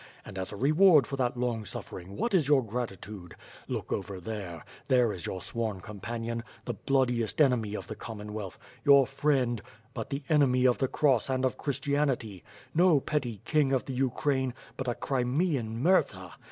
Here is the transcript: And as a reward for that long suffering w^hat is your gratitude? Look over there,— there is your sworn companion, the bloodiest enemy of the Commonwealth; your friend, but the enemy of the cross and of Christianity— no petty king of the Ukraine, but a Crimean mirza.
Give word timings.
And 0.25 0.39
as 0.39 0.51
a 0.51 0.55
reward 0.55 1.05
for 1.05 1.15
that 1.17 1.37
long 1.37 1.63
suffering 1.63 2.17
w^hat 2.17 2.33
is 2.33 2.47
your 2.47 2.65
gratitude? 2.65 3.35
Look 3.67 3.93
over 3.93 4.19
there,— 4.19 4.65
there 4.87 5.13
is 5.13 5.27
your 5.27 5.43
sworn 5.43 5.79
companion, 5.79 6.43
the 6.65 6.73
bloodiest 6.73 7.39
enemy 7.39 7.75
of 7.75 7.85
the 7.85 7.93
Commonwealth; 7.93 8.57
your 8.83 9.05
friend, 9.05 9.61
but 9.93 10.09
the 10.09 10.23
enemy 10.27 10.65
of 10.65 10.79
the 10.79 10.87
cross 10.87 11.29
and 11.29 11.45
of 11.45 11.59
Christianity— 11.59 12.43
no 12.73 12.99
petty 12.99 13.41
king 13.45 13.71
of 13.71 13.85
the 13.85 13.93
Ukraine, 13.93 14.55
but 14.75 14.87
a 14.87 14.95
Crimean 14.95 15.79
mirza. 15.83 16.33